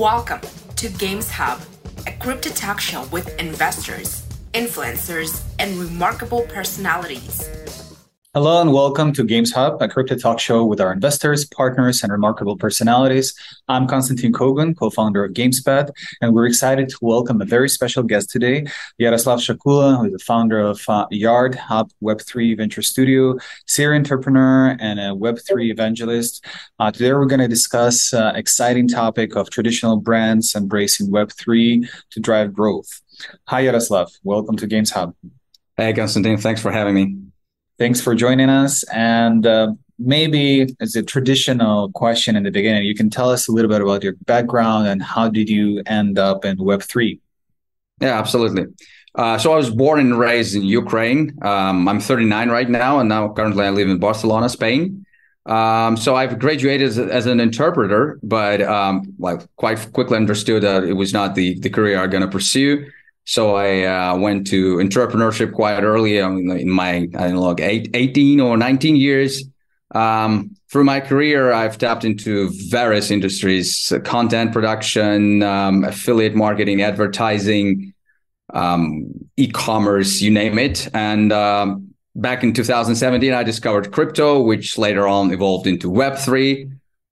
[0.00, 0.40] Welcome
[0.76, 1.60] to Games Hub,
[2.06, 7.46] a crypto talk show with investors, influencers, and remarkable personalities.
[8.32, 12.12] Hello and welcome to Games Hub, a crypto talk show with our investors, partners, and
[12.12, 13.34] remarkable personalities.
[13.66, 15.90] I'm Constantin Kogan, co-founder of GamesPad,
[16.22, 18.66] and we're excited to welcome a very special guest today,
[18.98, 24.76] Yaroslav Shakula, who is the founder of uh, Yard Hub Web3 Venture Studio, serial entrepreneur,
[24.78, 26.44] and a Web3 evangelist.
[26.78, 32.20] Uh, today we're going to discuss uh, exciting topic of traditional brands embracing Web3 to
[32.20, 33.02] drive growth.
[33.48, 34.12] Hi, Yaroslav.
[34.22, 35.16] Welcome to Games Hub.
[35.76, 36.36] Hey, Constantin.
[36.36, 37.29] Thanks for having me.
[37.80, 38.82] Thanks for joining us.
[38.92, 43.52] And uh, maybe as a traditional question in the beginning, you can tell us a
[43.52, 47.18] little bit about your background and how did you end up in Web3?
[48.02, 48.66] Yeah, absolutely.
[49.14, 51.38] Uh, so I was born and raised in Ukraine.
[51.40, 55.06] Um, I'm 39 right now, and now currently I live in Barcelona, Spain.
[55.46, 60.84] Um, so I've graduated as, as an interpreter, but um, like quite quickly understood that
[60.84, 62.90] it was not the the career I'm going to pursue.
[63.30, 67.42] So I uh, went to entrepreneurship quite early I mean, in my, I don't know,
[67.42, 69.44] like eight, 18 or 19 years.
[69.94, 77.94] Um, through my career, I've tapped into various industries, content production, um, affiliate marketing, advertising,
[78.52, 80.88] um, e-commerce, you name it.
[80.92, 86.68] And um, back in 2017, I discovered crypto, which later on evolved into Web3.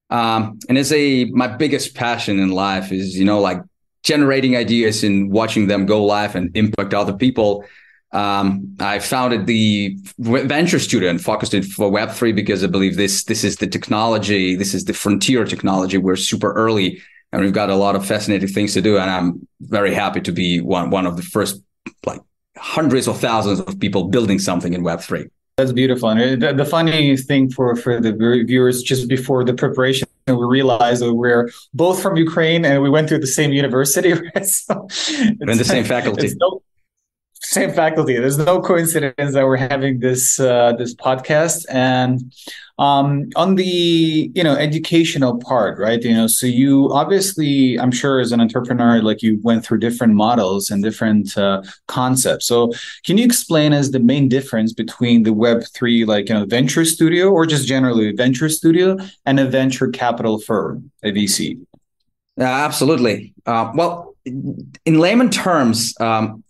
[0.09, 3.61] Um, and it's a my biggest passion in life is you know like
[4.03, 7.65] generating ideas and watching them go live and impact other people.
[8.11, 13.23] Um, I founded the venture studio and focused it for Web3 because I believe this
[13.25, 15.97] this is the technology, this is the frontier technology.
[15.97, 18.97] We're super early and we've got a lot of fascinating things to do.
[18.97, 21.61] And I'm very happy to be one one of the first
[22.05, 22.21] like
[22.57, 25.29] hundreds of thousands of people building something in Web3.
[25.59, 26.07] That's beautiful.
[26.07, 28.13] And uh, the, the funny thing for for the
[28.47, 33.09] viewers, just before the preparation we realized that we're both from Ukraine and we went
[33.09, 34.45] through the same university, right?
[34.45, 34.87] So
[35.17, 36.29] in the same faculty.
[36.39, 36.61] No,
[37.41, 38.15] same faculty.
[38.15, 41.65] There's no coincidence that we're having this uh, this podcast.
[41.69, 42.33] And
[42.77, 46.01] um, on the you know educational part, right?
[46.01, 50.15] You know, so you obviously, I'm sure, as an entrepreneur, like you went through different
[50.15, 52.45] models and different uh, concepts.
[52.45, 52.71] So
[53.05, 56.85] can you explain as the main difference between the Web three, like you know, venture
[56.85, 61.59] studio, or just generally venture studio, and a venture capital firm, a VC?
[62.37, 63.33] Yeah, absolutely.
[63.45, 66.43] Uh, well, in layman terms, um,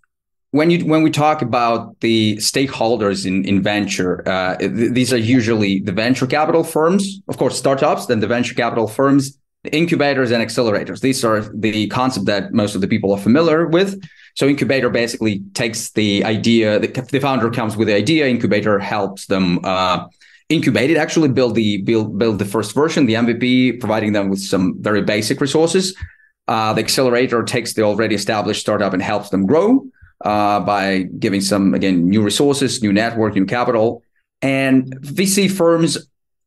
[0.52, 5.18] when you when we talk about the stakeholders in in venture, uh, th- these are
[5.18, 9.38] usually the venture capital firms, of course, startups, then the venture capital firms,
[9.72, 11.02] incubators and accelerators.
[11.02, 14.02] These are the concept that most of the people are familiar with.
[14.36, 19.26] So incubator basically takes the idea, the, the founder comes with the idea, incubator helps
[19.28, 20.08] them uh,
[20.48, 24.40] incubate it, actually build the build build the first version, the MVP, providing them with
[24.40, 25.96] some very basic resources.
[26.48, 29.86] Uh, the accelerator takes the already established startup and helps them grow
[30.26, 34.04] uh, by giving some again new resources, new network, new capital,
[34.42, 35.98] and VC firms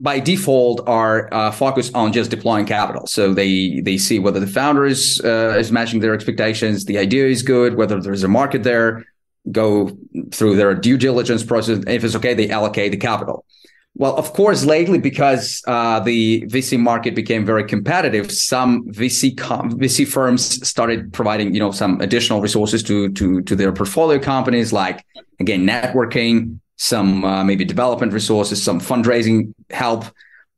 [0.02, 3.06] by default are uh, focused on just deploying capital.
[3.06, 7.26] So they they see whether the founder is uh, is matching their expectations, the idea
[7.26, 9.04] is good, whether there's a market there,
[9.50, 9.96] go
[10.32, 11.84] through their due diligence process.
[11.86, 13.44] If it's okay, they allocate the capital.
[13.94, 19.78] Well, of course, lately because uh, the VC market became very competitive, some VC com-
[19.78, 24.72] VC firms started providing, you know, some additional resources to to to their portfolio companies,
[24.72, 25.04] like
[25.40, 30.06] again networking, some uh, maybe development resources, some fundraising help.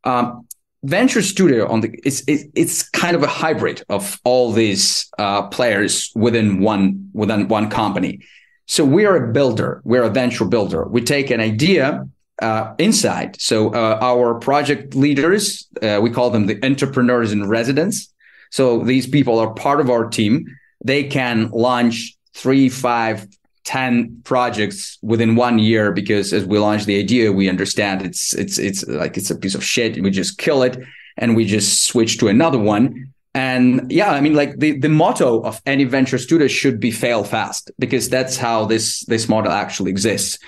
[0.04, 0.46] Um,
[0.84, 6.12] Venture Studio on the it's it's kind of a hybrid of all these uh, players
[6.14, 8.20] within one within one company.
[8.66, 9.80] So we are a builder.
[9.84, 10.86] We're a venture builder.
[10.86, 12.06] We take an idea
[12.40, 13.40] uh, inside.
[13.40, 18.12] So uh, our project leaders, uh, we call them the entrepreneurs in residence.
[18.50, 20.46] So these people are part of our team.
[20.84, 23.26] They can launch three, five,
[23.64, 28.58] ten projects within one year because as we launch the idea, we understand it's it's
[28.58, 30.00] it's like it's a piece of shit.
[30.02, 30.78] We just kill it
[31.16, 33.12] and we just switch to another one.
[33.34, 37.24] And yeah, I mean, like the, the motto of any venture studio should be fail
[37.24, 40.38] fast because that's how this this model actually exists.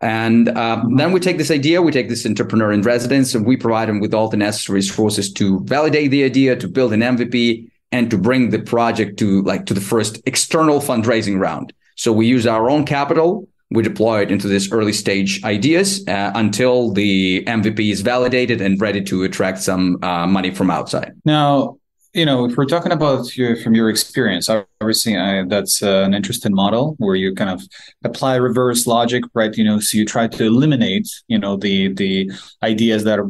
[0.00, 3.56] And um, then we take this idea, we take this entrepreneur in residence, and we
[3.56, 7.68] provide them with all the necessary resources to validate the idea, to build an MVP,
[7.92, 11.72] and to bring the project to like to the first external fundraising round.
[11.94, 16.30] So we use our own capital, we deploy it into this early stage ideas uh,
[16.34, 21.14] until the MVP is validated and ready to attract some uh, money from outside.
[21.24, 21.78] Now,
[22.16, 26.14] you know, if we're talking about your, from your experience, obviously uh, that's uh, an
[26.14, 27.62] interesting model where you kind of
[28.04, 29.54] apply reverse logic, right?
[29.54, 32.30] You know, so you try to eliminate, you know, the the
[32.62, 33.22] ideas that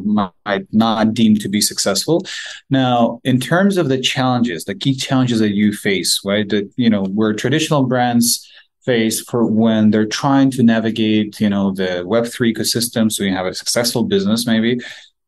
[0.45, 2.25] might not deem to be successful.
[2.69, 6.47] Now, in terms of the challenges, the key challenges that you face, right?
[6.47, 8.49] That you know, where traditional brands
[8.85, 13.11] face for when they're trying to navigate, you know, the Web3 ecosystem.
[13.11, 14.79] So you have a successful business, maybe,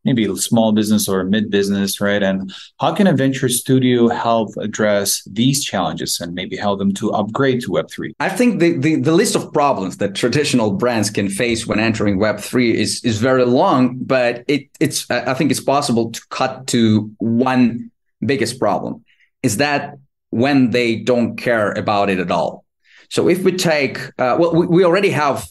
[0.06, 2.24] maybe a small business or a mid business, right?
[2.24, 7.12] And how can a venture studio help address these challenges and maybe help them to
[7.12, 8.14] upgrade to Web3?
[8.20, 12.18] I think the, the, the list of problems that traditional brands can face when entering
[12.18, 17.12] Web3 is, is very long, but it, it's, I think it's possible to cut to
[17.18, 17.92] one
[18.26, 19.04] biggest problem
[19.44, 19.96] is that
[20.30, 22.66] when they don't care about it at all.
[23.10, 25.48] So if we take, uh, well, we, we already have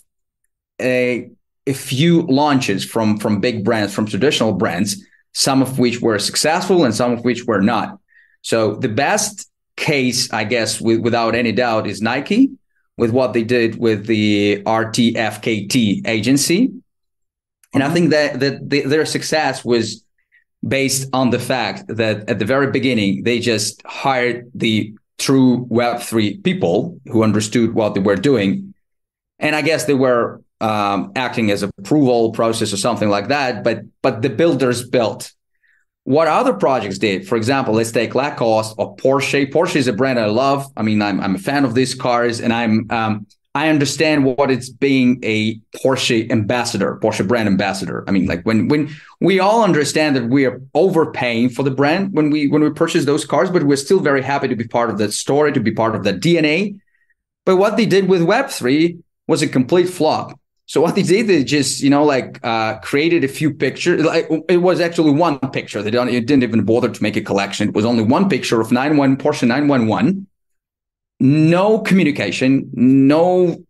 [0.80, 1.30] a
[1.68, 5.04] a few launches from from big brands, from traditional brands,
[5.34, 7.98] some of which were successful and some of which were not.
[8.42, 12.50] So the best case, I guess, with, without any doubt, is Nike
[12.96, 16.72] with what they did with the RTFKT agency.
[17.74, 20.04] And I think that that they, their success was
[20.66, 26.42] based on the fact that at the very beginning they just hired the true Web3
[26.42, 28.74] people who understood what they were doing.
[29.38, 33.64] And I guess they were um, acting as approval process or something like that.
[33.64, 35.32] But but the builders built.
[36.04, 39.52] What other projects did, for example, let's take Lacoste or Porsche.
[39.52, 40.66] Porsche is a brand I love.
[40.74, 44.50] I mean, I'm I'm a fan of these cars, and I'm um, I understand what
[44.50, 48.04] it's being a Porsche ambassador, Porsche brand ambassador.
[48.06, 48.88] I mean, like when when
[49.20, 53.04] we all understand that we are overpaying for the brand when we when we purchase
[53.04, 55.72] those cars, but we're still very happy to be part of that story, to be
[55.72, 56.78] part of that DNA.
[57.44, 60.38] But what they did with Web three was a complete flop.
[60.68, 64.04] So what they did, they just you know like uh, created a few pictures.
[64.04, 65.82] Like it was actually one picture.
[65.82, 67.68] They don't, it didn't even bother to make a collection.
[67.70, 70.26] It was only one picture of nine one Porsche nine one one.
[71.20, 73.64] No communication, no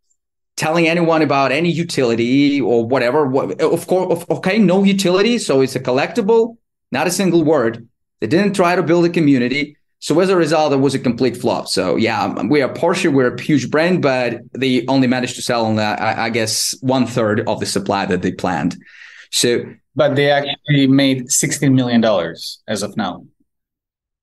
[0.56, 3.32] telling anyone about any utility or whatever.
[3.62, 5.38] Of course, okay, no utility.
[5.38, 6.56] So it's a collectible,
[6.90, 7.88] not a single word.
[8.20, 9.77] They didn't try to build a community.
[10.00, 11.68] So as a result, it was a complete flop.
[11.68, 15.64] So yeah, we are Porsche, we're a huge brand, but they only managed to sell
[15.66, 18.76] on I, I guess one third of the supply that they planned.
[19.30, 19.64] So,
[19.96, 23.26] but they actually made sixteen million dollars as of now.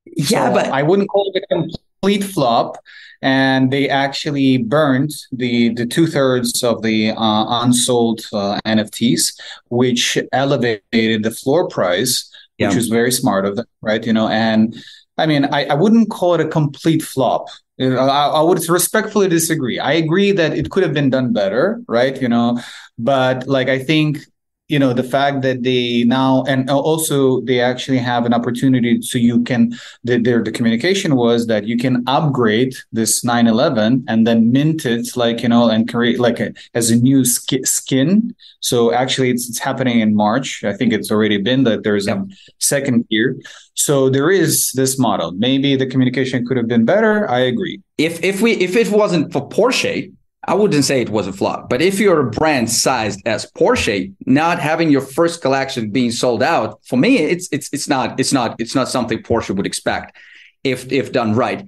[0.05, 2.77] Yeah, so but I wouldn't call it a complete flop.
[3.21, 9.33] And they actually burned the the two thirds of the uh, unsold uh, NFTs,
[9.69, 12.67] which elevated the floor price, yeah.
[12.67, 14.05] which was very smart of them, right?
[14.05, 14.75] You know, and
[15.17, 17.47] I mean, I, I wouldn't call it a complete flop.
[17.79, 19.79] I, I would respectfully disagree.
[19.79, 22.19] I agree that it could have been done better, right?
[22.21, 22.59] You know,
[22.97, 24.19] but like I think
[24.67, 29.17] you know the fact that they now and also they actually have an opportunity so
[29.17, 29.71] you can
[30.03, 35.15] the, their the communication was that you can upgrade this 911 and then mint it
[35.15, 38.35] like you know and create like a, as a new sk- skin.
[38.59, 40.63] So actually it's, it's happening in march.
[40.63, 42.17] I think it's already been that there's yep.
[42.17, 42.27] a
[42.59, 43.37] second year.
[43.75, 45.31] So there is this model.
[45.33, 47.29] Maybe the communication could have been better.
[47.29, 47.81] I agree.
[47.99, 50.11] If if we if it wasn't for porsche
[50.47, 54.13] I wouldn't say it was a flop, but if you're a brand sized as Porsche,
[54.27, 58.31] not having your first collection being sold out, for me, it's it's it's not it's
[58.31, 60.15] not it's not something Porsche would expect
[60.63, 61.65] if if done right.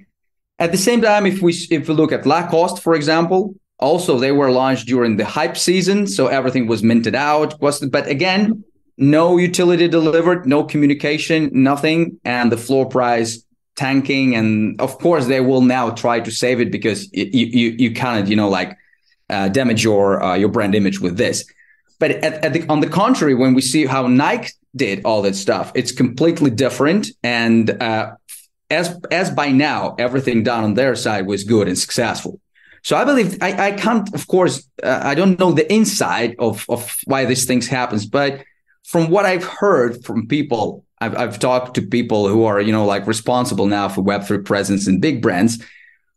[0.60, 4.30] At the same time, if we if we look at Lacoste, for example, also they
[4.30, 7.60] were launched during the hype season, so everything was minted out.
[7.60, 8.62] Was but again,
[8.96, 13.44] no utility delivered, no communication, nothing, and the floor price
[13.78, 17.90] tanking and of course they will now try to save it because you you you
[17.94, 18.76] can't you know like
[19.30, 21.44] uh, damage your uh, your brand image with this.
[22.00, 25.36] But at, at the, on the contrary when we see how nike did all that
[25.36, 27.08] stuff it's completely different.
[27.22, 28.16] And uh,
[28.70, 32.40] as as by now everything done on their side was good and successful.
[32.82, 36.66] So i believe i, I can't of course uh, i don't know the inside of
[36.68, 38.06] of why these things happens.
[38.06, 38.32] But
[38.92, 42.84] from what i've heard from people I've, I've talked to people who are, you know,
[42.84, 45.62] like responsible now for Web3 presence in big brands.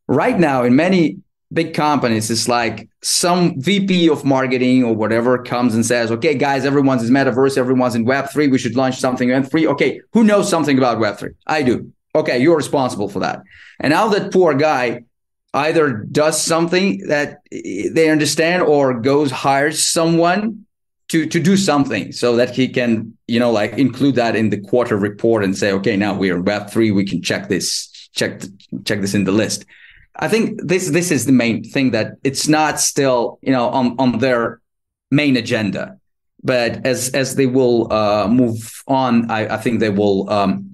[0.08, 1.20] Right now, in many
[1.54, 6.66] big companies, it's like some VP of marketing or whatever comes and says, okay, guys,
[6.66, 8.52] everyone's in metaverse, everyone's in Web3.
[8.52, 9.68] We should launch something in Web3.
[9.68, 11.36] Okay, who knows something about Web3?
[11.48, 11.92] I do.
[12.16, 13.42] Okay, you're responsible for that.
[13.80, 15.04] And now that poor guy
[15.54, 20.66] either does something that they understand or goes hires someone
[21.12, 24.60] to to do something so that he can you know like include that in the
[24.60, 28.42] quarter report and say okay now we're in web 3 we can check this check
[28.86, 29.66] check this in the list
[30.16, 33.96] i think this this is the main thing that it's not still you know on
[34.00, 34.62] on their
[35.12, 35.98] main agenda
[36.44, 40.72] but as as they will uh, move on I, I think they will um,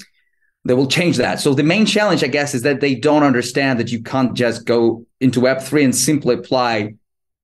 [0.64, 1.40] they will change that.
[1.40, 4.66] So the main challenge, I guess, is that they don't understand that you can't just
[4.66, 6.96] go into Web3 and simply apply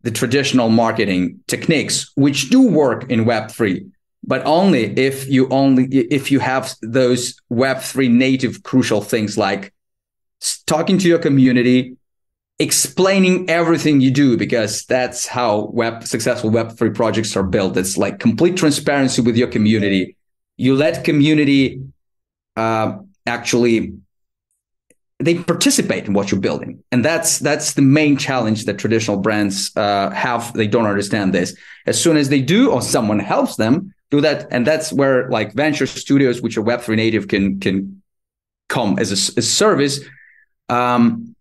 [0.03, 3.89] the traditional marketing techniques, which do work in Web3,
[4.25, 9.73] but only if you only if you have those Web3 native crucial things like
[10.65, 11.95] talking to your community,
[12.59, 17.77] explaining everything you do, because that's how web successful Web3 projects are built.
[17.77, 20.15] It's like complete transparency with your community.
[20.57, 21.81] You let community
[22.55, 23.93] uh, actually
[25.19, 26.83] they participate in what you're building.
[26.91, 30.53] And that's that's the main challenge that traditional brands uh, have.
[30.53, 31.55] They don't understand this.
[31.85, 34.47] As soon as they do or someone helps them do that.
[34.51, 38.01] And that's where like venture studios which are web3 native can can
[38.69, 39.99] come as a, service.
[40.69, 41.35] Um,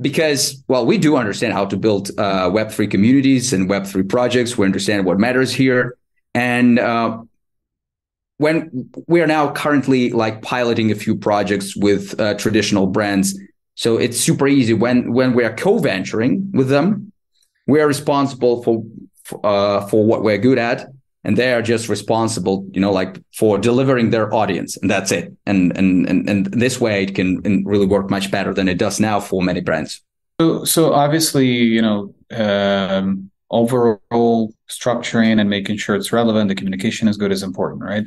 [0.00, 4.58] because well we do understand how to build uh, web3 communities and web3 projects.
[4.58, 5.96] We understand what matters here.
[6.34, 7.22] And uh,
[8.42, 13.38] when we are now currently like piloting a few projects with uh, traditional brands.
[13.74, 17.12] So it's super easy when when we are co-venturing with them
[17.66, 18.84] we are responsible for
[19.44, 20.88] uh, for what we're good at
[21.24, 25.32] and they are just responsible you know like for delivering their audience and that's it.
[25.46, 29.00] And and and, and this way it can really work much better than it does
[29.00, 30.02] now for many brands.
[30.40, 37.08] So so obviously you know um, overall structuring and making sure it's relevant the communication
[37.08, 38.06] is good is important right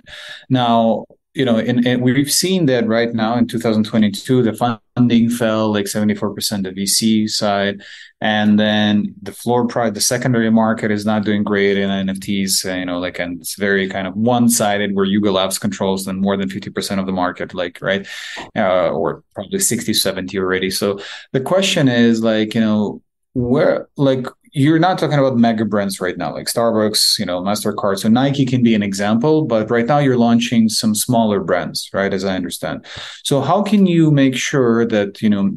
[0.50, 4.54] now you know, and, we've seen that right now in 2022, the
[4.96, 7.84] funding fell like 74% the VC side.
[8.22, 12.78] And then the floor price, the secondary market is not doing great in NFTs, uh,
[12.78, 16.22] you know, like, and it's very kind of one sided where Yuga Labs controls then
[16.22, 18.08] more than 50% of the market, like, right.
[18.56, 20.72] Uh, or probably 60, 70 already.
[20.72, 21.02] So
[21.34, 23.02] the question is like, you know,
[23.34, 28.00] where, like, you're not talking about mega brands right now, like Starbucks, you know, Mastercard.
[28.00, 32.14] So Nike can be an example, but right now you're launching some smaller brands, right?
[32.14, 32.86] As I understand.
[33.26, 35.52] So how can you make sure that you know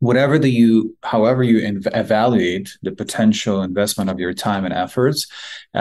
[0.00, 5.26] whatever the you however you inv- evaluate the potential investment of your time and efforts
[5.74, 5.78] uh,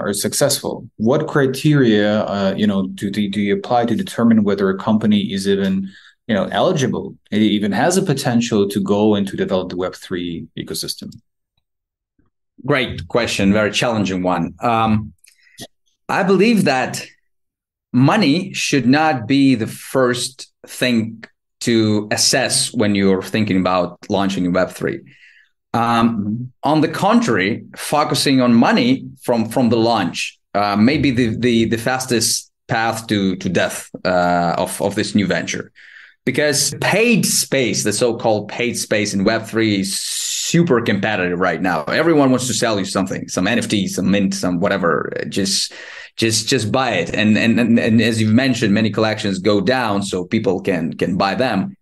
[0.00, 4.70] are successful what criteria uh, you know do, do, do you apply to determine whether
[4.70, 5.86] a company is even
[6.28, 11.10] you know eligible it even has a potential to go into develop the web3 ecosystem
[12.64, 14.54] Great question, very challenging one.
[14.60, 15.12] Um,
[16.08, 17.04] I believe that
[17.92, 21.24] money should not be the first thing
[21.60, 25.04] to assess when you're thinking about launching Web3.
[25.74, 31.36] Um, on the contrary, focusing on money from from the launch uh, may be the,
[31.36, 35.72] the the fastest path to to death uh, of of this new venture,
[36.26, 39.98] because paid space, the so-called paid space in Web3, is
[40.52, 41.82] super competitive right now.
[41.84, 45.10] Everyone wants to sell you something, some NFT, some mint, some whatever.
[45.30, 45.72] Just
[46.16, 47.08] just just buy it.
[47.14, 51.16] And and and, and as you've mentioned, many collections go down so people can can
[51.16, 51.74] buy them.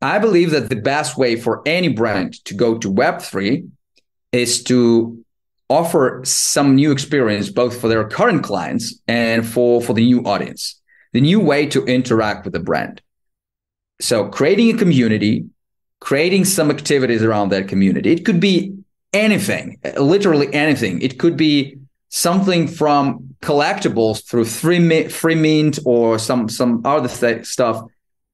[0.00, 3.68] I believe that the best way for any brand to go to Web3
[4.30, 5.24] is to
[5.68, 10.80] offer some new experience both for their current clients and for for the new audience.
[11.12, 13.02] The new way to interact with the brand.
[14.00, 15.46] So creating a community
[16.00, 18.12] creating some activities around that community.
[18.12, 18.76] It could be
[19.12, 21.02] anything, literally anything.
[21.02, 21.78] It could be
[22.08, 27.82] something from collectibles through free, free mint or some some other th- stuff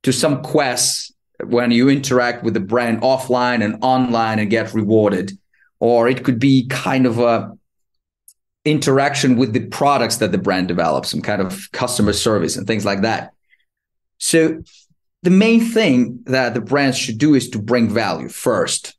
[0.02, 5.32] to some quests when you interact with the brand offline and online and get rewarded
[5.80, 7.50] or it could be kind of a
[8.64, 12.84] interaction with the products that the brand develops some kind of customer service and things
[12.84, 13.32] like that
[14.18, 14.62] so
[15.24, 18.94] the main thing that the brands should do is to bring value first.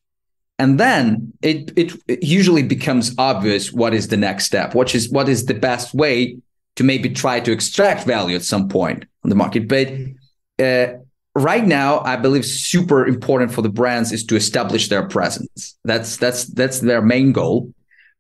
[0.58, 5.12] And then it, it, it usually becomes obvious what is the next step, which is
[5.12, 6.38] what is the best way
[6.78, 9.68] to maybe try to extract value at some point on the market.
[9.68, 9.94] But
[10.66, 10.98] uh,
[11.36, 15.78] right now, I believe super important for the brands is to establish their presence.
[15.84, 17.72] That's that's that's their main goal.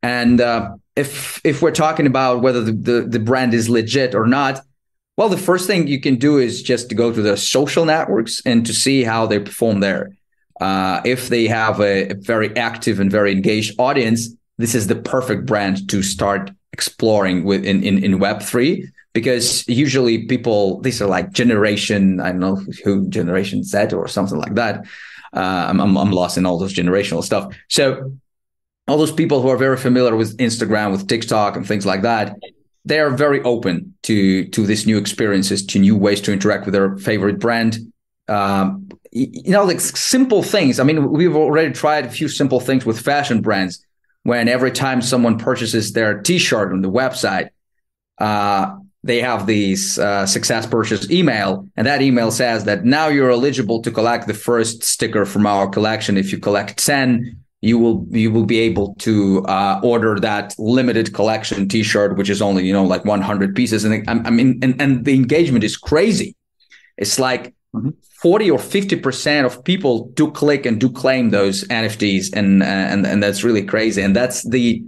[0.03, 4.27] And uh, if if we're talking about whether the, the, the brand is legit or
[4.27, 4.61] not,
[5.17, 8.41] well, the first thing you can do is just to go to the social networks
[8.45, 10.11] and to see how they perform there.
[10.59, 14.95] Uh, if they have a, a, very active and very engaged audience, this is the
[14.95, 21.07] perfect brand to start exploring with in, in, in Web3 because usually people, these are
[21.07, 24.85] like generation, I don't know who generation Z or something like that.
[25.33, 27.53] Uh, I'm, I'm, I'm lost in all those generational stuff.
[27.69, 28.13] So
[28.87, 32.37] all those people who are very familiar with Instagram, with TikTok and things like that,
[32.85, 36.73] they are very open to to these new experiences, to new ways to interact with
[36.73, 37.79] their favorite brand.
[38.27, 40.79] Um, you know, like simple things.
[40.79, 43.85] I mean, we've already tried a few simple things with fashion brands.
[44.23, 47.49] When every time someone purchases their T-shirt on the website,
[48.17, 53.29] uh, they have these uh, success purchase email, and that email says that now you're
[53.29, 56.17] eligible to collect the first sticker from our collection.
[56.17, 61.13] If you collect ten, you will you will be able to uh, order that limited
[61.13, 63.83] collection T-shirt, which is only you know like 100 pieces.
[63.83, 66.35] And I, I mean, and, and the engagement is crazy.
[66.97, 67.89] It's like mm-hmm.
[68.21, 73.05] 40 or 50 percent of people do click and do claim those NFTs, and and
[73.05, 74.01] and that's really crazy.
[74.03, 74.83] And that's the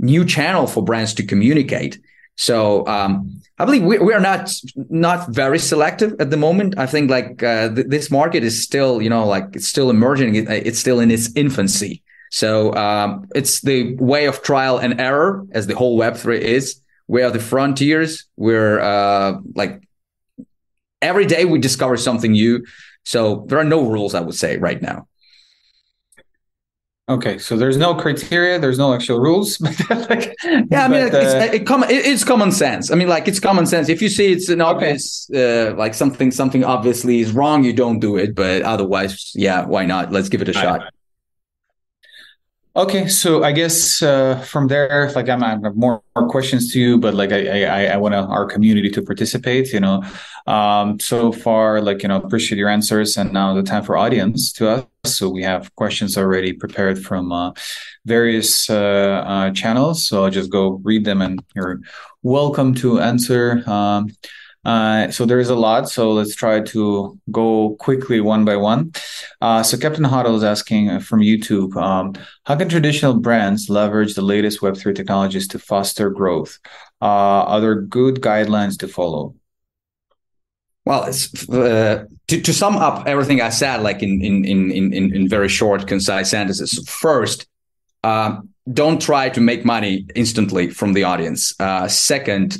[0.00, 1.98] new channel for brands to communicate.
[2.36, 4.52] So um, I believe we, we are not
[4.90, 6.76] not very selective at the moment.
[6.76, 10.34] I think like uh, th- this market is still you know like it's still emerging.
[10.34, 12.02] It, it's still in its infancy.
[12.30, 16.80] So um, it's the way of trial and error, as the whole Web three is.
[17.08, 18.24] We are the frontiers.
[18.36, 19.82] We're uh, like
[21.00, 22.64] every day we discover something new.
[23.04, 25.06] So there are no rules, I would say, right now.
[27.08, 29.60] Okay, so there's no criteria, there's no actual rules.
[30.10, 32.90] like, yeah, I mean, but, uh, it's, it, com- it's common sense.
[32.90, 33.88] I mean, like it's common sense.
[33.88, 35.68] If you see it's an obvious, okay.
[35.68, 38.34] uh, like something, something obviously is wrong, you don't do it.
[38.34, 40.10] But otherwise, yeah, why not?
[40.10, 40.92] Let's give it a shot.
[42.76, 46.78] Okay, so I guess uh, from there, like I'm, I have more, more questions to
[46.78, 49.72] you, but like I I, I want our community to participate.
[49.72, 50.04] You know,
[50.46, 54.52] um, so far, like you know, appreciate your answers, and now the time for audience
[54.54, 54.84] to us.
[55.06, 57.52] So we have questions already prepared from uh,
[58.04, 60.06] various uh, uh channels.
[60.06, 61.80] So I'll just go read them, and you're
[62.22, 63.62] welcome to answer.
[63.66, 64.10] Um,
[64.66, 65.88] uh, so there is a lot.
[65.88, 68.90] So let's try to go quickly one by one.
[69.40, 72.14] Uh, so Captain Huddle is asking from YouTube, um,
[72.46, 76.58] how can traditional brands leverage the latest Web3 technologies to foster growth?
[77.00, 79.36] Uh, are there good guidelines to follow?
[80.84, 85.28] Well, uh, to, to sum up everything I said, like in in in in, in
[85.28, 86.88] very short, concise sentences.
[86.88, 87.46] First,
[88.02, 88.40] uh,
[88.72, 91.54] don't try to make money instantly from the audience.
[91.60, 92.58] Uh, second,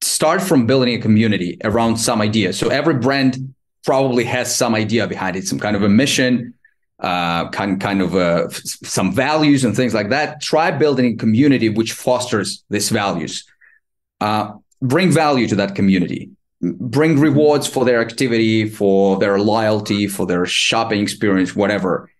[0.00, 2.52] start from building a community around some idea.
[2.52, 6.54] So every brand probably has some idea behind it, some kind of a mission,
[7.00, 10.40] uh, kind kind of some values and things like that.
[10.40, 13.44] Try building a community which fosters these values.
[14.20, 16.30] Uh, bring value to that community.
[16.62, 22.10] Bring rewards for their activity, for their loyalty, for their shopping experience, whatever.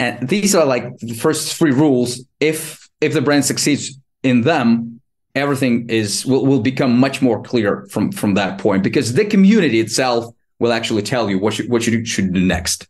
[0.00, 2.24] And these are like the first three rules.
[2.40, 5.00] If if the brand succeeds in them,
[5.34, 9.80] everything is will, will become much more clear from from that point because the community
[9.80, 12.86] itself will actually tell you what you, what you should do next.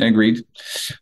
[0.00, 0.44] Agreed.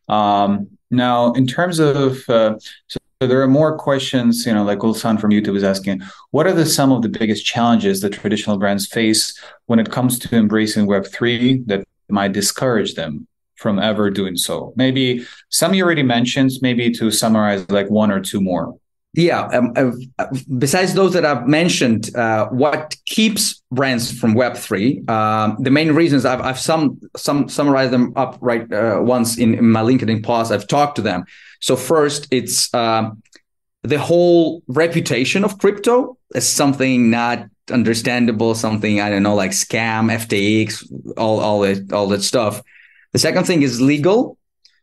[0.08, 2.58] Um, now, in terms of uh,
[2.88, 6.52] so there are more questions, you know, like Ulsan from YouTube is asking, what are
[6.52, 10.86] the some of the biggest challenges that traditional brands face when it comes to embracing
[10.86, 14.74] Web three that might discourage them from ever doing so?
[14.76, 16.52] Maybe some you already mentioned.
[16.60, 18.78] Maybe to summarize, like one or two more.
[19.16, 19.46] Yeah.
[19.46, 20.26] Um, uh,
[20.59, 25.02] besides those that I've mentioned, uh, what keeps brands from Web three?
[25.09, 29.55] Um, the main reasons I've I've some some summarized them up right uh, once in,
[29.55, 30.52] in, my LinkedIn post.
[30.52, 31.24] I've talked to them.
[31.61, 33.22] So first, it's um,
[33.83, 40.12] the whole reputation of crypto as something not understandable, something I don't know, like scam,
[40.12, 42.62] FTX, all all that all that stuff.
[43.14, 44.37] The second thing is legal.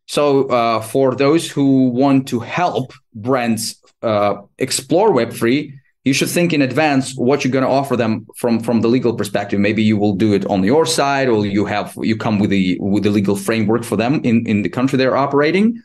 [0.08, 6.52] So uh, for those who want to help brands uh, explore Web3, you should think
[6.52, 9.60] in advance what you're going to offer them from from the legal perspective.
[9.60, 12.78] Maybe you will do it on your side, or you have you come with the
[12.82, 15.82] with the legal framework for them in in the country they're operating.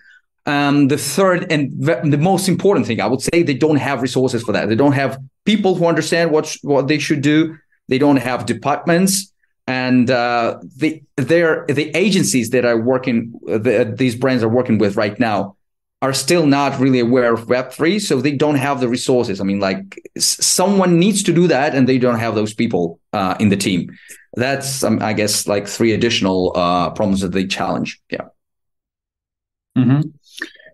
[0.47, 4.43] Um, the third and the most important thing, I would say, they don't have resources
[4.43, 4.69] for that.
[4.69, 7.57] They don't have people who understand what what they should do.
[7.89, 9.33] They don't have departments,
[9.69, 13.39] and uh, the they're the agencies that are working.
[13.47, 15.57] The, these brands are working with right now
[16.01, 19.41] are still not really aware of Web3, so they don't have the resources.
[19.41, 23.37] I mean, like someone needs to do that, and they don't have those people uh,
[23.39, 23.91] in the team.
[24.35, 28.01] That's, um, I guess, like three additional uh, problems that they challenge.
[28.11, 28.29] Yeah.
[29.77, 30.01] Mm-hmm.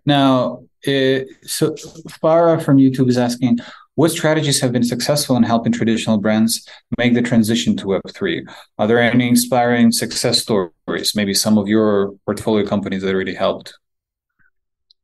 [0.04, 1.74] Now, uh, so
[2.22, 3.58] Farah from YouTube is asking,
[3.96, 8.42] what strategies have been successful in helping traditional brands make the transition to Web3?
[8.78, 11.14] Are there any inspiring success stories?
[11.14, 13.74] Maybe some of your portfolio companies that already helped?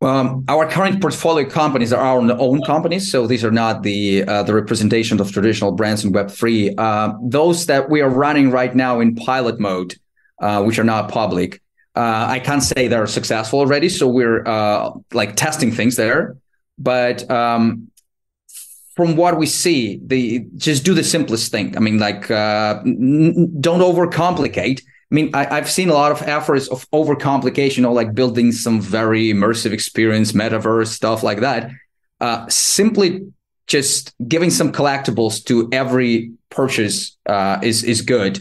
[0.02, 4.42] Um, our current portfolio companies are our own companies, so these are not the uh,
[4.42, 6.74] the representation of traditional brands in Web three.
[6.78, 9.94] Uh, those that we are running right now in pilot mode,
[10.40, 11.60] uh, which are not public,
[11.96, 13.90] uh, I can't say they're successful already.
[13.90, 16.38] So we're uh, like testing things there,
[16.78, 17.89] but um,
[19.00, 21.76] from what we see, they just do the simplest thing.
[21.76, 26.22] I mean, like uh, n- don't overcomplicate I mean, I, have seen a lot of
[26.22, 31.70] efforts of overcomplication or like building some very immersive experience, metaverse stuff like that.
[32.20, 33.26] Uh, simply
[33.66, 38.38] just giving some collectibles to every purchase uh, is is good.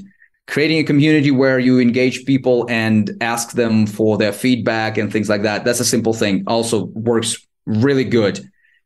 [0.47, 5.29] Creating a community where you engage people and ask them for their feedback and things
[5.29, 5.63] like that.
[5.63, 6.43] That's a simple thing.
[6.45, 8.39] Also works really good.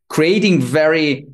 [0.10, 1.26] Creating very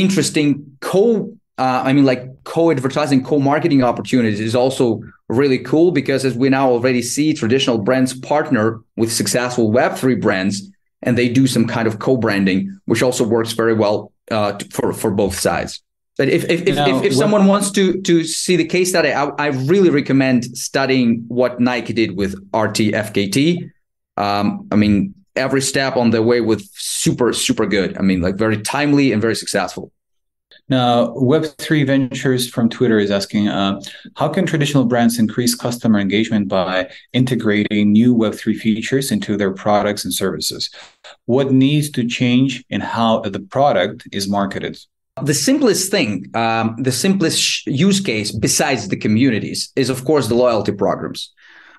[0.00, 6.36] interesting co uh, I mean, like co-advertising, co-marketing opportunities is also really cool because as
[6.36, 10.70] we now already see, traditional brands partner with successful Web3 brands,
[11.02, 15.10] and they do some kind of co-branding, which also works very well uh, for for
[15.10, 15.82] both sides.
[16.18, 19.24] But if if, now, if, if, someone wants to to see the case study, I,
[19.38, 23.70] I really recommend studying what Nike did with RTFKT.
[24.18, 27.96] Um, I mean, every step on the way was super super good.
[27.98, 29.92] I mean, like very timely and very successful.
[30.68, 33.80] Now, Web3 Ventures from Twitter is asking uh,
[34.16, 40.04] How can traditional brands increase customer engagement by integrating new Web3 features into their products
[40.04, 40.70] and services?
[41.26, 44.76] What needs to change in how the product is marketed?
[45.22, 50.34] The simplest thing, um, the simplest use case besides the communities is, of course, the
[50.34, 51.32] loyalty programs.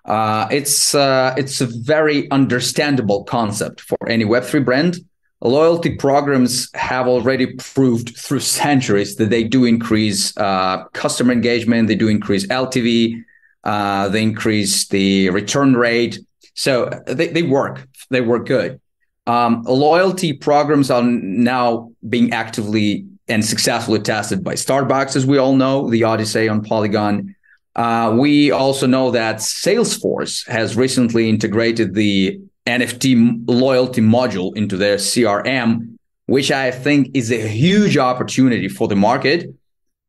[0.08, 4.98] Uh, it's uh, it's a very understandable concept for any Web3 brand
[5.41, 11.96] loyalty programs have already proved through centuries that they do increase uh, customer engagement, they
[11.96, 13.24] do increase LTV,
[13.63, 16.20] uh, they increase the return rate.
[16.56, 18.80] So they, they work, they work good.
[19.28, 25.56] Um, loyalty programs are now being actively and successfully tested by Starbucks, as we all
[25.56, 27.36] know, the Odyssey on Polygon.
[27.77, 34.97] Uh, we also know that Salesforce has recently integrated the NFT loyalty module into their
[34.97, 39.53] CRM, which I think is a huge opportunity for the market.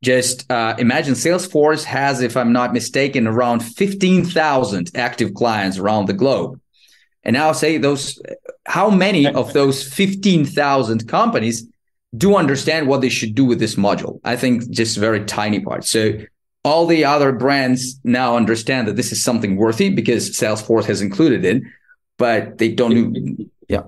[0.02, 6.14] Just uh, imagine Salesforce has, if I'm not mistaken, around 15,000 active clients around the
[6.14, 6.59] globe.
[7.22, 8.18] And now say those,
[8.64, 11.66] how many of those 15,000 companies
[12.16, 14.20] do understand what they should do with this module?
[14.24, 15.85] I think just very tiny part.
[15.85, 16.20] So
[16.64, 21.44] all the other brands now understand that this is something worthy because Salesforce has included
[21.44, 21.62] it
[22.18, 23.85] but they don't do yeah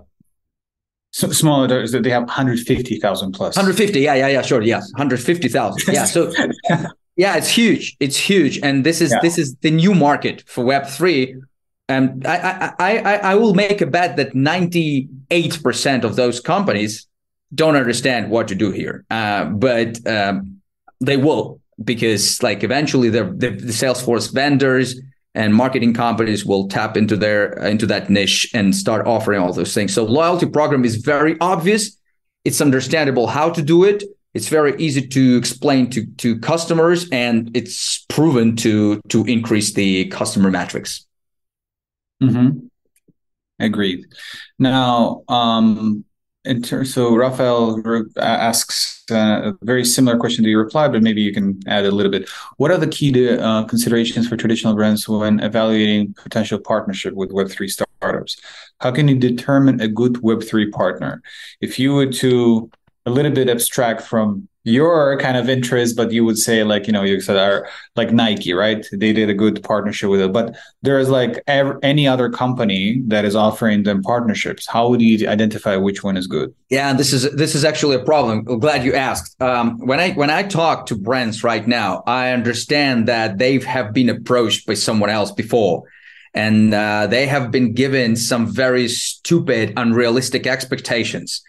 [1.13, 3.55] so smaller is that they have 150,000 plus.
[3.55, 6.33] plus 150 yeah yeah yeah sure yes 150,000 yeah so
[7.17, 9.19] yeah it's huge it's huge and this is yeah.
[9.21, 11.41] this is the new market for web3
[11.89, 17.07] and I, I i i will make a bet that 98% of those companies
[17.53, 20.61] don't understand what to do here uh, but um,
[21.01, 25.01] they will because like eventually the, the salesforce vendors
[25.35, 29.75] and marketing companies will tap into their into that niche and start offering all those
[29.75, 29.95] things.
[29.95, 31.97] So loyalty program is very obvious.
[32.45, 34.03] It's understandable how to do it.
[34.35, 40.07] It's very easy to explain to to customers and it's proven to to increase the
[40.07, 41.07] customer metrics.
[42.23, 42.67] Mm-hmm.
[43.61, 44.07] agreed.
[44.59, 46.05] Now um
[46.45, 47.83] in terms, so Raphael
[48.17, 51.91] asks uh, a very similar question to your reply, but maybe you can add a
[51.91, 52.29] little bit.
[52.57, 57.31] What are the key to, uh, considerations for traditional brands when evaluating potential partnership with
[57.31, 58.41] Web3 startups?
[58.81, 61.23] How can you determine a good Web3 partner?
[61.61, 62.71] If you were to
[63.07, 66.93] a little bit abstract from your kind of interest, but you would say like you
[66.93, 68.87] know you said are like Nike, right?
[68.93, 73.25] They did a good partnership with it, but there's like ev- any other company that
[73.25, 74.67] is offering them partnerships.
[74.67, 76.55] How would you identify which one is good?
[76.69, 78.45] Yeah, this is this is actually a problem.
[78.45, 79.41] Glad you asked.
[79.41, 83.95] Um, when I when I talk to brands right now, I understand that they have
[83.95, 85.85] been approached by someone else before.
[86.33, 91.43] And uh, they have been given some very stupid, unrealistic expectations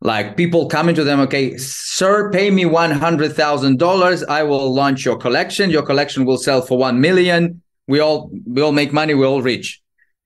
[0.00, 4.22] like people coming to them, okay, sir, pay me one hundred thousand dollars.
[4.24, 5.70] I will launch your collection.
[5.70, 7.62] Your collection will sell for one million.
[7.88, 9.14] We all we all make money.
[9.14, 9.80] We all rich.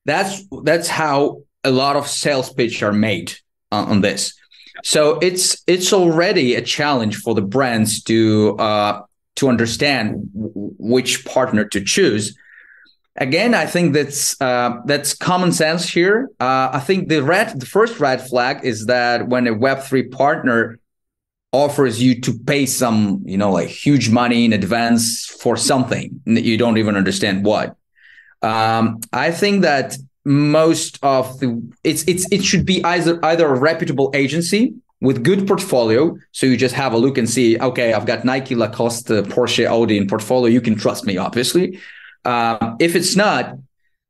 [0.06, 3.34] That's that's how a lot of sales pitch are made
[3.70, 4.34] on, on this.
[4.82, 9.02] So it's it's already a challenge for the brands to uh,
[9.36, 12.36] to understand w- which partner to choose
[13.16, 16.30] again, I think that's uh, that's common sense here.
[16.40, 20.08] Uh, I think the red, the first red flag is that when a Web three
[20.08, 20.78] partner
[21.52, 26.44] offers you to pay some, you know, like huge money in advance for something that
[26.44, 27.76] you don't even understand what.
[28.42, 33.58] Um, I think that most of the it's it's it should be either either a
[33.58, 38.04] reputable agency with good portfolio so you just have a look and see okay i've
[38.04, 41.80] got nike lacoste porsche audi in portfolio you can trust me obviously
[42.24, 43.56] uh, if it's not,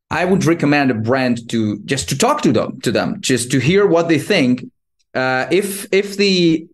[0.09, 3.59] I would recommend a brand to just to talk to them, to them, just to
[3.59, 4.65] hear what they think.
[5.13, 6.67] Uh, if if the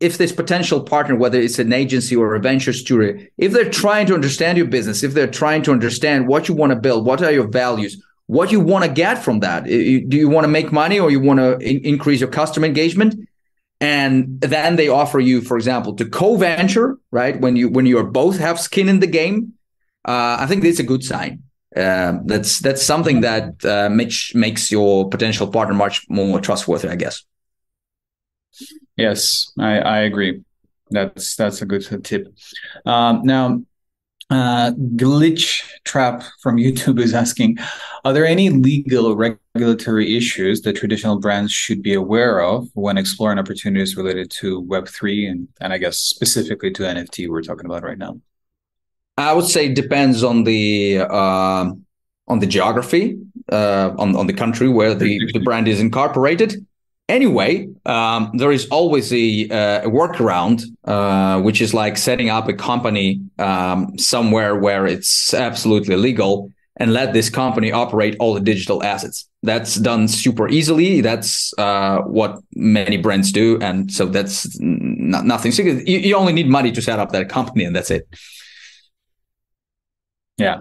[0.00, 4.06] if this potential partner, whether it's an agency or a venture studio, if they're trying
[4.06, 7.22] to understand your business, if they're trying to understand what you want to build, what
[7.22, 10.70] are your values, what you want to get from that, do you want to make
[10.70, 13.14] money or you want to in- increase your customer engagement?
[13.80, 17.40] and then they offer you, for example, to co-venture, right?
[17.40, 19.54] When you when you are both have skin in the game,
[20.08, 21.42] I think that's a good sign.
[21.76, 26.96] Uh, that's that's something that uh, makes makes your potential partner much more trustworthy, I
[26.96, 27.24] guess.
[28.96, 30.42] Yes, I, I agree.
[30.90, 32.26] That's that's a good tip.
[32.86, 33.62] Um, now,
[34.30, 37.58] uh, glitch trap from YouTube is asking:
[38.04, 42.96] Are there any legal or regulatory issues that traditional brands should be aware of when
[42.96, 47.66] exploring opportunities related to Web three and and I guess specifically to NFT we're talking
[47.66, 48.18] about right now?
[49.18, 51.72] I would say it depends on the uh,
[52.28, 53.18] on the geography,
[53.50, 56.64] uh, on on the country where the, the brand is incorporated.
[57.08, 62.48] Anyway, um, there is always a, uh, a workaround, uh, which is like setting up
[62.48, 68.40] a company um, somewhere where it's absolutely legal and let this company operate all the
[68.40, 69.26] digital assets.
[69.42, 71.00] That's done super easily.
[71.00, 75.50] That's uh, what many brands do, and so that's not, nothing.
[75.52, 78.06] You, you only need money to set up that company, and that's it.
[80.38, 80.60] Yeah,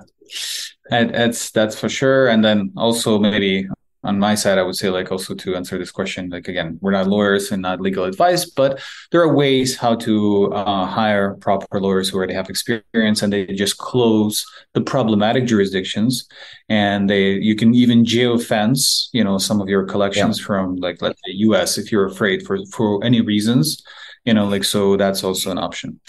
[0.92, 2.28] and that's that's for sure.
[2.28, 3.68] And then also maybe
[4.04, 6.92] on my side, I would say like also to answer this question, like again, we're
[6.92, 8.80] not lawyers and not legal advice, but
[9.12, 13.46] there are ways how to uh, hire proper lawyers who already have experience, and they
[13.48, 16.28] just close the problematic jurisdictions,
[16.70, 20.46] and they you can even geofence, you know, some of your collections yeah.
[20.46, 21.78] from like let's say U.S.
[21.78, 23.84] if you're afraid for for any reasons,
[24.26, 26.00] you know, like so that's also an option.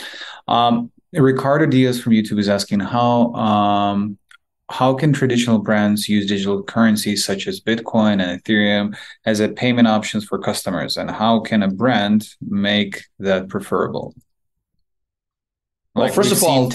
[0.46, 4.18] Um, Ricardo Diaz from YouTube is asking how um,
[4.70, 9.88] how can traditional brands use digital currencies such as Bitcoin and Ethereum as a payment
[9.88, 14.14] options for customers, and how can a brand make that preferable?
[15.94, 16.70] Well, like first of all,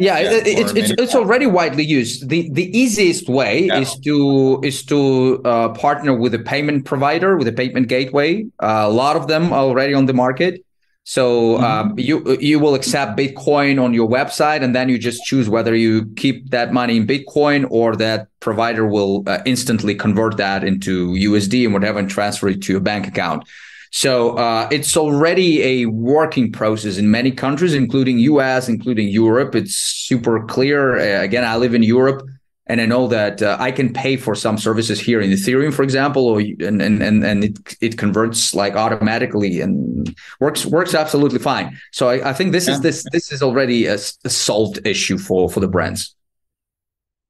[0.00, 2.30] yeah, yeah it, it's it's, it's already widely used.
[2.30, 3.80] the The easiest way yeah.
[3.80, 8.46] is to is to uh, partner with a payment provider with a payment gateway.
[8.62, 10.63] Uh, a lot of them are already on the market.
[11.06, 15.50] So um, you you will accept Bitcoin on your website, and then you just choose
[15.50, 20.64] whether you keep that money in Bitcoin or that provider will uh, instantly convert that
[20.64, 23.46] into USD and whatever and transfer it to your bank account.
[23.90, 29.54] So uh, it's already a working process in many countries, including US, including Europe.
[29.54, 30.96] It's super clear.
[30.96, 32.26] Uh, again, I live in Europe
[32.66, 35.82] and I know that uh, I can pay for some services here in Ethereum, for
[35.82, 41.40] example, or and and and, and it it converts like automatically and works works absolutely
[41.40, 41.78] fine.
[41.92, 42.74] So I, I think this yeah.
[42.74, 46.14] is this this is already a, a solved issue for for the brands.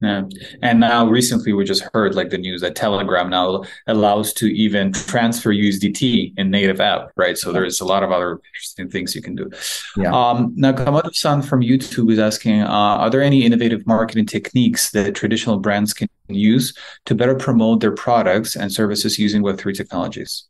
[0.05, 0.23] Yeah.
[0.62, 4.93] And now recently we just heard like the news that Telegram now allows to even
[4.93, 7.37] transfer USDT in native app, right?
[7.38, 9.51] So there's a lot of other interesting things you can do.
[9.97, 10.12] Yeah.
[10.12, 15.14] Um, now Kamado-san from YouTube is asking, uh, are there any innovative marketing techniques that
[15.14, 20.47] traditional brands can use to better promote their products and services using Web3 technologies?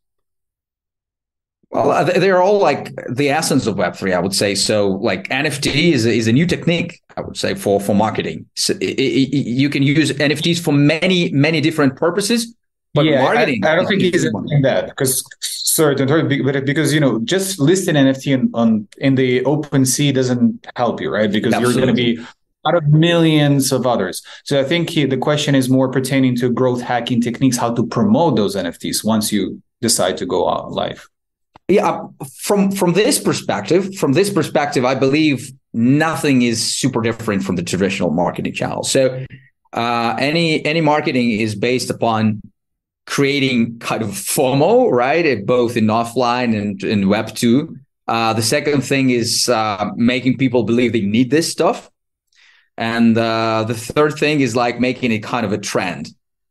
[1.75, 4.55] Well, uh, they're all like the essence of Web three, I would say.
[4.55, 8.47] So, like NFT is a, is a new technique, I would say, for for marketing.
[8.55, 12.55] So it, it, you can use NFTs for many many different purposes.
[12.95, 16.65] But yeah, marketing, I, I don't think he's in that because sorry to interrupt, but
[16.65, 21.31] because you know, just listing NFT in, on in the OpenSea doesn't help you, right?
[21.31, 21.81] Because Absolutely.
[21.81, 22.29] you're going to be
[22.69, 24.23] out of millions of others.
[24.45, 27.85] So I think he, the question is more pertaining to growth hacking techniques, how to
[27.85, 31.11] promote those NFTs once you decide to go out live
[31.69, 32.01] yeah
[32.41, 37.63] from from this perspective from this perspective i believe nothing is super different from the
[37.63, 38.85] traditional marketing channel.
[38.85, 39.25] So
[39.73, 42.41] uh, any any marketing is based upon
[43.07, 45.45] creating kind of fomo right?
[45.45, 50.63] Both in offline and in web 2 uh, the second thing is uh, making people
[50.63, 51.91] believe they need this stuff.
[52.77, 56.09] And uh, the third thing is like making it kind of a trend.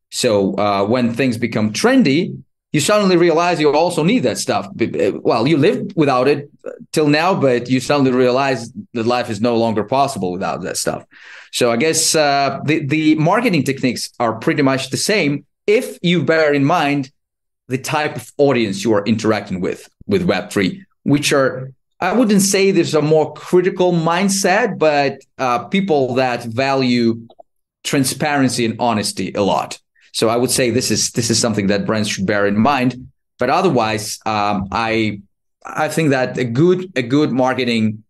[0.10, 2.41] So uh, when things become trendy
[2.74, 4.68] you suddenly realize you also need that stuff.
[5.22, 6.50] Well, you lived without it
[6.92, 11.06] till now, but you suddenly realize that life is no longer possible without that stuff.
[11.52, 16.24] So I guess uh, the the marketing techniques are pretty much the same if you
[16.24, 17.12] bear in mind
[17.68, 22.42] the type of audience you are interacting with with Web three, which are I wouldn't
[22.42, 27.28] say there's a more critical mindset, but uh, people that value
[27.84, 29.80] transparency and honesty a lot.
[30.13, 33.12] So I would say this is this is something that brands should bear in mind.
[33.39, 35.21] But otherwise, um, I
[35.65, 38.04] I think that a good a good marketing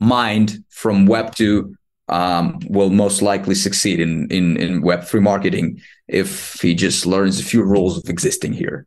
[0.00, 1.76] mind from Web two
[2.08, 7.40] um, will most likely succeed in in in Web three marketing if he just learns
[7.40, 8.86] a few rules of existing here.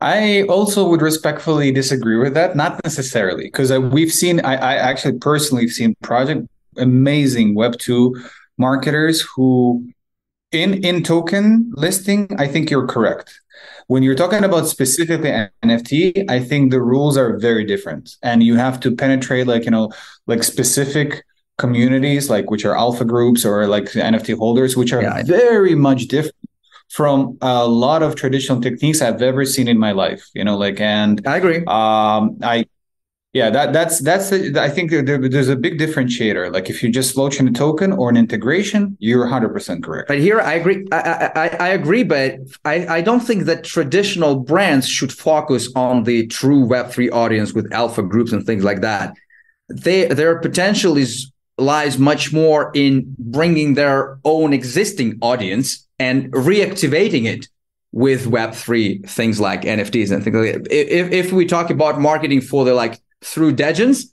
[0.00, 2.54] I also would respectfully disagree with that.
[2.54, 4.40] Not necessarily, because uh, we've seen.
[4.40, 8.14] I, I actually personally have seen project amazing Web two
[8.58, 9.88] marketers who
[10.54, 13.40] in in token listing, I think you're correct.
[13.86, 15.30] When you're talking about specifically
[15.62, 19.70] NFT, I think the rules are very different, and you have to penetrate like you
[19.70, 19.92] know
[20.26, 21.24] like specific
[21.58, 26.06] communities, like which are alpha groups or like NFT holders, which are yeah, very much
[26.08, 26.34] different
[26.90, 30.28] from a lot of traditional techniques I've ever seen in my life.
[30.34, 31.58] You know, like and I agree.
[31.66, 32.66] Um, I
[33.34, 36.52] yeah, that that's that's I think there, there's a big differentiator.
[36.52, 40.06] Like if you just launching a token or an integration, you're 100 percent correct.
[40.06, 40.86] But here I agree.
[40.92, 46.04] I, I, I agree, but I, I don't think that traditional brands should focus on
[46.04, 49.14] the true Web three audience with alpha groups and things like that.
[49.68, 57.24] They their potential is lies much more in bringing their own existing audience and reactivating
[57.24, 57.48] it
[57.90, 60.72] with Web3 things like NFTs and things like that.
[60.72, 64.04] If, if we talk about marketing for the like through degens,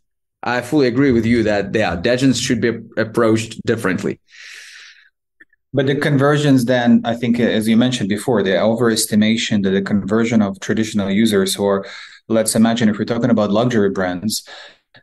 [0.43, 4.19] I fully agree with you that yeah, degens should be approached differently.
[5.73, 10.41] But the conversions, then, I think, as you mentioned before, the overestimation that the conversion
[10.41, 11.85] of traditional users, or
[12.27, 14.45] let's imagine if we're talking about luxury brands,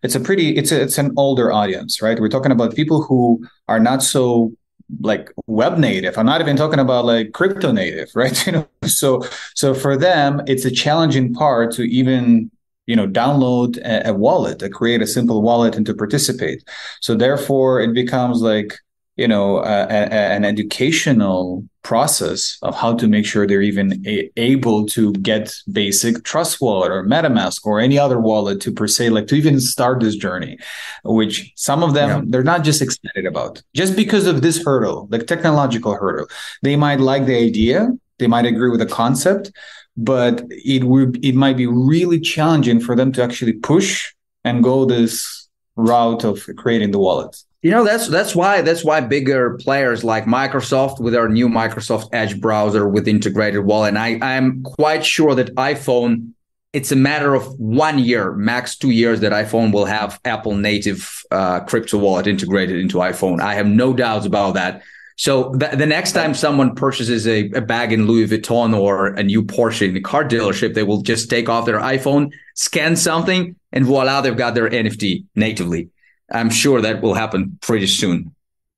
[0.03, 2.21] it's a pretty, it's a, it's an older audience, right?
[2.21, 4.53] We're talking about people who are not so
[5.01, 6.19] like web native.
[6.19, 8.47] I'm not even talking about like crypto native, right?
[8.47, 9.23] You know, so
[9.55, 12.51] so for them, it's a challenging part to even
[12.89, 16.65] you know download a, a wallet to create a simple wallet and to participate
[17.01, 18.71] so therefore it becomes like
[19.17, 24.31] you know a, a, an educational process of how to make sure they're even a-
[24.37, 29.11] able to get basic trust wallet or metamask or any other wallet to per se
[29.11, 30.57] like to even start this journey
[31.05, 32.23] which some of them yeah.
[32.29, 36.27] they're not just excited about just because of this hurdle like technological hurdle
[36.63, 39.53] they might like the idea they might agree with the concept
[39.99, 44.85] but it would it might be really challenging for them to actually push and go
[44.85, 47.37] this route of creating the wallet.
[47.63, 52.09] You know that's that's why that's why bigger players like Microsoft with our new Microsoft
[52.13, 53.89] Edge browser with integrated wallet.
[53.89, 56.33] And I I'm quite sure that iPhone
[56.73, 61.25] it's a matter of one year, max two years, that iPhone will have Apple native
[61.31, 63.41] uh, crypto wallet integrated into iPhone.
[63.41, 64.83] I have no doubts about that.
[65.19, 69.23] So th- the next time someone purchases a, a, bag in Louis Vuitton or a
[69.25, 73.57] new Porsche in a car dealership, they will just take off their iPhone, scan something,
[73.73, 75.91] and voila, they've got their NFT natively.
[76.31, 78.33] I'm sure that will happen pretty soon,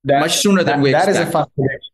[0.05, 1.15] that, much sooner than we that expect.
[1.15, 1.93] That is a fun prediction.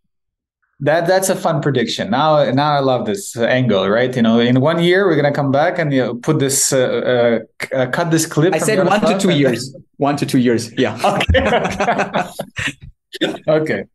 [0.80, 2.10] That that's a fun prediction.
[2.12, 4.16] Now, now I love this angle, right?
[4.16, 7.40] You know, in one year we're gonna come back and you know, put this, uh,
[7.74, 8.54] uh, cut this clip.
[8.54, 9.76] I said one to two years.
[9.98, 10.72] One to two years.
[10.78, 10.96] Yeah.
[11.04, 11.42] Okay.
[11.42, 12.30] okay.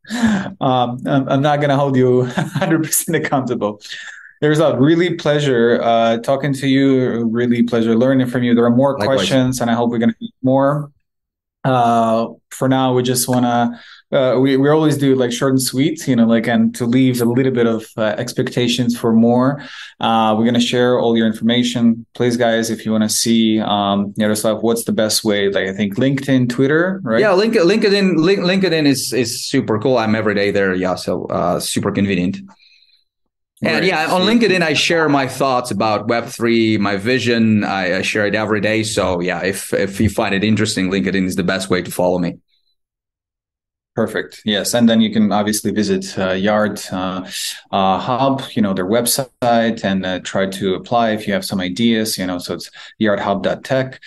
[0.61, 3.81] Um, I'm not going to hold you 100% accountable.
[4.41, 7.25] There's a really pleasure uh, talking to you.
[7.27, 8.55] Really pleasure learning from you.
[8.55, 9.19] There are more Likewise.
[9.19, 10.91] questions, and I hope we're going to get more.
[11.63, 13.81] Uh, for now, we just want to
[14.13, 17.21] uh, we we always do like short and sweet, you know, like and to leave
[17.23, 19.63] a little bit of uh, expectations for more.
[20.01, 22.71] Uh, we're gonna share all your information, please, guys.
[22.71, 25.49] If you want to see um, Yaroslav, what's the best way?
[25.49, 27.21] Like I think LinkedIn, Twitter, right?
[27.21, 29.97] Yeah, link, LinkedIn, link, LinkedIn is is super cool.
[29.97, 30.75] I'm every day there.
[30.75, 32.39] Yeah, so uh, super convenient.
[33.65, 33.85] And right.
[33.85, 37.63] yeah, on LinkedIn, I share my thoughts about Web3, my vision.
[37.63, 38.83] I, I share it every day.
[38.83, 42.19] So yeah, if if you find it interesting, LinkedIn is the best way to follow
[42.19, 42.39] me.
[43.95, 44.41] Perfect.
[44.47, 47.29] Yes, and then you can obviously visit uh, Yard uh,
[47.73, 51.61] uh, Hub, you know, their website, and uh, try to apply if you have some
[51.61, 52.17] ideas.
[52.17, 54.01] You know, so it's yardhub.tech.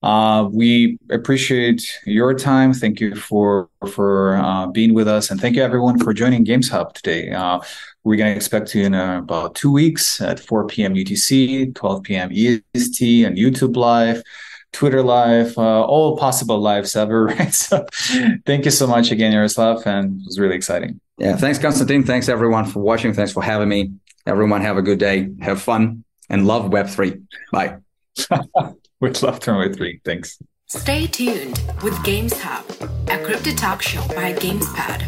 [0.00, 2.72] Uh, we appreciate your time.
[2.72, 6.68] Thank you for for uh, being with us, and thank you everyone for joining Games
[6.68, 7.30] Hub today.
[8.04, 10.94] we're going to expect you in about two weeks at 4 p.m.
[10.94, 12.30] UTC, 12 p.m.
[12.30, 14.22] EST, and YouTube Live.
[14.72, 17.52] Twitter live, uh, all possible lives ever, right?
[17.54, 17.86] So
[18.46, 21.00] thank you so much again, Yaroslav, and it was really exciting.
[21.18, 22.04] Yeah, thanks, Constantin.
[22.04, 23.12] Thanks everyone for watching.
[23.12, 23.92] Thanks for having me.
[24.26, 27.22] Everyone have a good day, have fun, and love Web3.
[27.52, 27.76] Bye.
[29.00, 30.00] With love from Web3.
[30.04, 30.38] Thanks.
[30.68, 32.64] Stay tuned with Games Hub,
[33.08, 35.06] a crypto talk show by GamesPad.